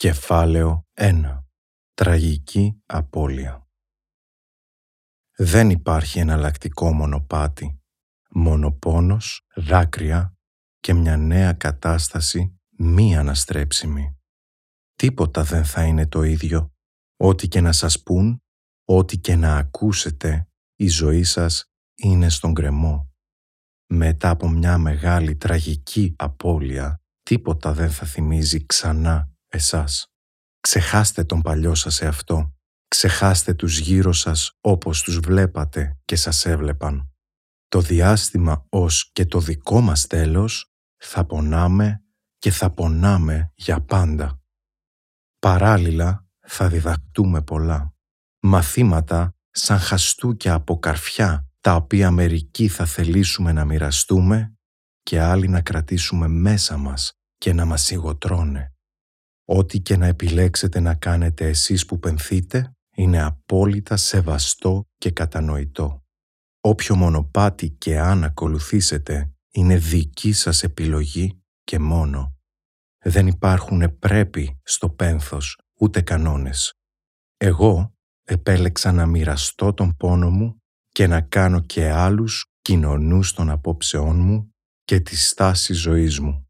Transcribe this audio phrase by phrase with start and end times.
[0.00, 1.44] Κεφάλαιο 1.
[1.94, 3.68] Τραγική απώλεια
[5.36, 7.80] Δεν υπάρχει εναλλακτικό μονοπάτι.
[8.30, 10.36] Μόνο πόνος, δάκρυα
[10.78, 14.18] και μια νέα κατάσταση μη αναστρέψιμη.
[14.94, 16.72] Τίποτα δεν θα είναι το ίδιο.
[17.16, 18.42] Ό,τι και να σας πούν,
[18.84, 23.12] ό,τι και να ακούσετε, η ζωή σας είναι στον κρεμό.
[23.86, 30.06] Μετά από μια μεγάλη τραγική απώλεια, τίποτα δεν θα θυμίζει ξανά εσάς.
[30.60, 32.52] Ξεχάστε τον παλιό σας εαυτό.
[32.88, 37.12] Ξεχάστε τους γύρω σας όπως τους βλέπατε και σας έβλεπαν.
[37.68, 42.02] Το διάστημα ως και το δικό μας τέλος θα πονάμε
[42.38, 44.40] και θα πονάμε για πάντα.
[45.38, 47.94] Παράλληλα θα διδαχτούμε πολλά.
[48.40, 54.58] Μαθήματα σαν χαστούκια από καρφιά τα οποία μερικοί θα θελήσουμε να μοιραστούμε
[55.02, 58.72] και άλλοι να κρατήσουμε μέσα μας και να μας σιγοτρώνε.
[59.50, 66.04] Ό,τι και να επιλέξετε να κάνετε εσείς που πενθείτε είναι απόλυτα σεβαστό και κατανοητό.
[66.60, 72.36] Όποιο μονοπάτι και αν ακολουθήσετε είναι δική σας επιλογή και μόνο.
[73.04, 76.72] Δεν υπάρχουν πρέπει στο πένθος ούτε κανόνες.
[77.36, 84.16] Εγώ επέλεξα να μοιραστώ τον πόνο μου και να κάνω και άλλους κοινωνούς των απόψεών
[84.20, 84.54] μου
[84.84, 86.48] και της στάσης ζωής μου.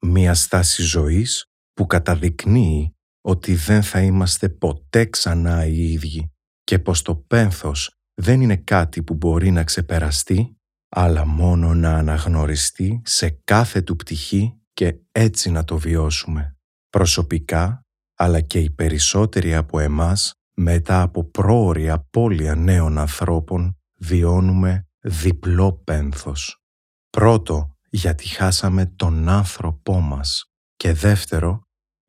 [0.00, 7.02] Μία στάση ζωής που καταδεικνύει ότι δεν θα είμαστε ποτέ ξανά οι ίδιοι και πως
[7.02, 10.56] το πένθος δεν είναι κάτι που μπορεί να ξεπεραστεί,
[10.88, 16.56] αλλά μόνο να αναγνωριστεί σε κάθε του πτυχή και έτσι να το βιώσουμε.
[16.90, 17.80] Προσωπικά,
[18.16, 26.62] αλλά και οι περισσότεροι από εμάς, μετά από πρόορη απώλεια νέων ανθρώπων, βιώνουμε διπλό πένθος.
[27.10, 31.65] Πρώτο, γιατί χάσαμε τον άνθρωπό μας και δεύτερο,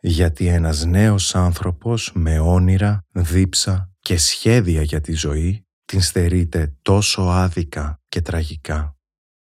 [0.10, 7.22] γιατί ένας νέος άνθρωπος με όνειρα, δίψα και σχέδια για τη ζωή την στερείται τόσο
[7.22, 8.96] άδικα και τραγικά.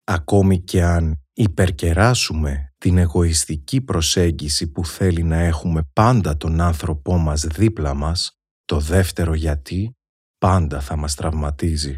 [0.03, 7.41] Ακόμη και αν υπερκεράσουμε την εγωιστική προσέγγιση που θέλει να έχουμε πάντα τον άνθρωπό μας
[7.41, 8.31] δίπλα μας,
[8.65, 9.95] το δεύτερο γιατί
[10.37, 11.95] πάντα θα μας τραυματίζει.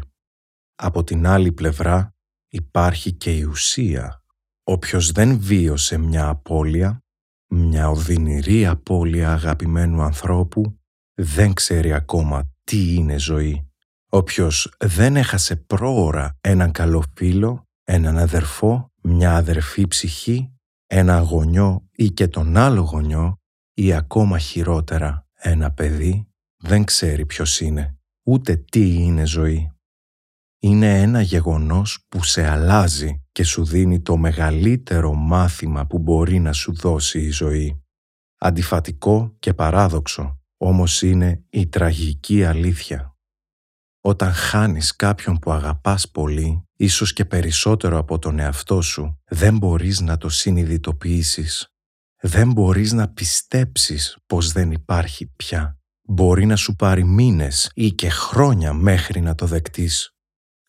[0.74, 2.14] Από την άλλη πλευρά
[2.48, 4.22] υπάρχει και η ουσία.
[4.62, 7.03] Όποιος δεν βίωσε μια απώλεια
[7.48, 10.78] μια οδυνηρή απώλεια αγαπημένου ανθρώπου
[11.14, 13.68] δεν ξέρει ακόμα τι είναι ζωή.
[14.10, 20.52] Όποιος δεν έχασε πρόωρα έναν καλό φίλο, έναν αδερφό, μια αδερφή ψυχή,
[20.86, 23.38] ένα γονιό ή και τον άλλο γονιό
[23.74, 29.74] ή ακόμα χειρότερα ένα παιδί, δεν ξέρει ποιος είναι, ούτε τι είναι ζωή
[30.64, 36.52] είναι ένα γεγονός που σε αλλάζει και σου δίνει το μεγαλύτερο μάθημα που μπορεί να
[36.52, 37.82] σου δώσει η ζωή.
[38.38, 43.16] Αντιφατικό και παράδοξο, όμως είναι η τραγική αλήθεια.
[44.00, 50.00] Όταν χάνεις κάποιον που αγαπάς πολύ, ίσως και περισσότερο από τον εαυτό σου, δεν μπορείς
[50.00, 51.68] να το συνειδητοποιήσεις.
[52.20, 55.78] Δεν μπορείς να πιστέψεις πως δεν υπάρχει πια.
[56.02, 60.13] Μπορεί να σου πάρει μήνες ή και χρόνια μέχρι να το δεκτείς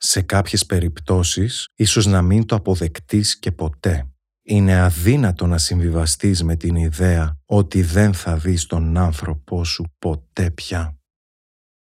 [0.05, 4.09] σε κάποιες περιπτώσεις ίσως να μην το αποδεκτείς και ποτέ.
[4.43, 10.51] Είναι αδύνατο να συμβιβαστείς με την ιδέα ότι δεν θα δεις τον άνθρωπό σου ποτέ
[10.51, 10.97] πια.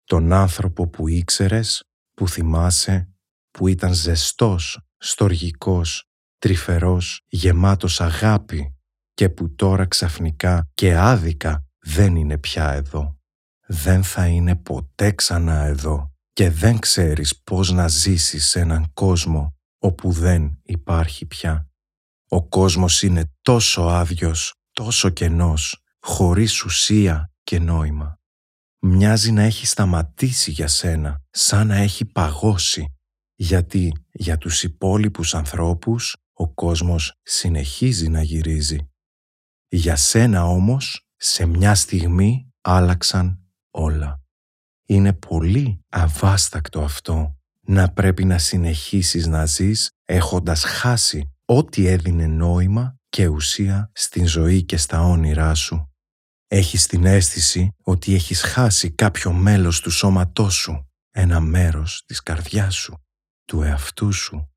[0.04, 3.08] Τον άνθρωπο που ήξερες, που θυμάσαι,
[3.50, 6.08] που ήταν ζεστός, στοργικός,
[6.38, 8.76] τρυφερός, γεμάτος αγάπη
[9.14, 13.18] και που τώρα ξαφνικά και άδικα δεν είναι πια εδώ.
[13.66, 19.56] Δεν θα είναι ποτέ ξανά εδώ και δεν ξέρεις πώς να ζήσεις σε έναν κόσμο
[19.78, 21.68] όπου δεν υπάρχει πια.
[22.28, 28.18] Ο κόσμος είναι τόσο άδειος, τόσο κενός, χωρίς ουσία και νόημα.
[28.78, 32.94] Μοιάζει να έχει σταματήσει για σένα, σαν να έχει παγώσει,
[33.34, 38.90] γιατί για τους υπόλοιπους ανθρώπους ο κόσμος συνεχίζει να γυρίζει.
[39.68, 43.38] Για σένα όμως, σε μια στιγμή άλλαξαν
[43.70, 44.23] όλα.
[44.86, 52.96] Είναι πολύ αβάστακτο αυτό να πρέπει να συνεχίσεις να ζεις έχοντας χάσει ό,τι έδινε νόημα
[53.08, 55.88] και ουσία στην ζωή και στα όνειρά σου.
[56.46, 62.74] Έχεις την αίσθηση ότι έχεις χάσει κάποιο μέλος του σώματός σου, ένα μέρος της καρδιάς
[62.74, 63.04] σου,
[63.44, 64.48] του εαυτού σου.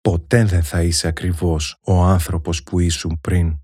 [0.00, 3.58] Ποτέ δεν θα είσαι ακριβώς ο άνθρωπος που ήσουν πριν.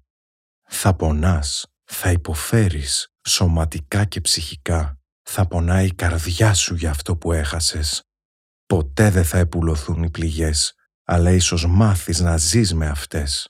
[0.69, 5.00] Θα πονάς, θα υποφέρεις σωματικά και ψυχικά
[5.33, 8.03] θα πονάει η καρδιά σου για αυτό που έχασες.
[8.67, 10.75] Ποτέ δεν θα επουλωθούν οι πληγές,
[11.05, 13.49] αλλά ίσως μάθεις να ζεις με αυτές.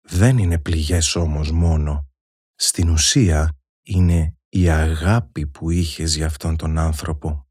[0.00, 2.08] Δεν είναι πληγές όμως μόνο.
[2.54, 7.46] Στην ουσία είναι η αγάπη που είχες για αυτόν τον άνθρωπο.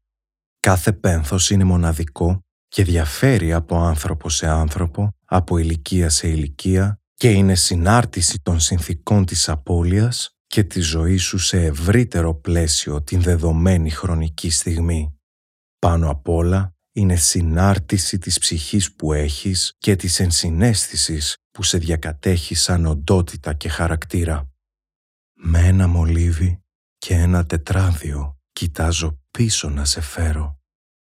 [0.60, 7.30] Κάθε πένθος είναι μοναδικό και διαφέρει από άνθρωπο σε άνθρωπο, από ηλικία σε ηλικία και
[7.30, 13.90] είναι συνάρτηση των συνθήκων της απώλειας και τη ζωή σου σε ευρύτερο πλαίσιο την δεδομένη
[13.90, 15.18] χρονική στιγμή.
[15.78, 22.54] Πάνω απ' όλα είναι συνάρτηση της ψυχής που έχεις και της ενσυναίσθησης που σε διακατέχει
[22.54, 24.50] σαν οντότητα και χαρακτήρα.
[25.32, 26.62] Με ένα μολύβι
[26.98, 30.58] και ένα τετράδιο κοιτάζω πίσω να σε φέρω.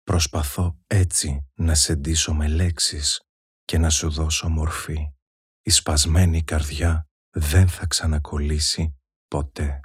[0.03, 3.21] Προσπαθώ έτσι να σε ντύσω με λέξεις
[3.65, 4.97] και να σου δώσω μορφή.
[5.61, 8.95] Η σπασμένη καρδιά δεν θα ξανακολλήσει
[9.35, 9.79] ποτέ.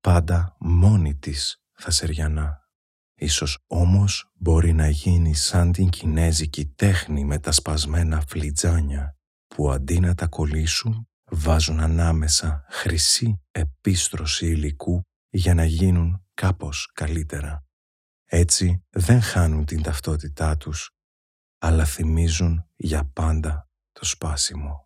[0.00, 2.68] Πάντα μόνη της θα σεριανά.
[3.14, 9.16] Ίσως όμως μπορεί να γίνει σαν την κινέζικη τέχνη με τα σπασμένα φλιτζάνια
[9.46, 17.64] που αντί να τα κολλήσουν βάζουν ανάμεσα χρυσή επίστρωση υλικού για να γίνουν κάπως καλύτερα.
[18.24, 20.90] Έτσι δεν χάνουν την ταυτότητά τους,
[21.58, 24.85] αλλά θυμίζουν για πάντα το σπάσιμο.